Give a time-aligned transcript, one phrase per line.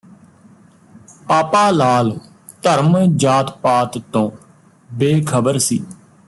[1.27, 2.11] ਪਾਪਾਲਾਲ
[2.63, 4.29] ਧਰਮ ਜਾਤ ਪਾਤ ਤੋਂ
[4.89, 5.79] ਬੇਖ਼ਬਰ ਸੀ